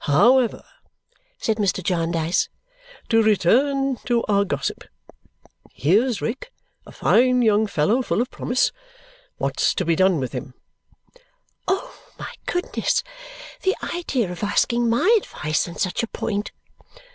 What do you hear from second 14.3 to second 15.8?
of asking my advice on